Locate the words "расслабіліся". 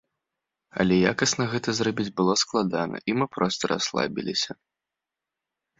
3.75-4.51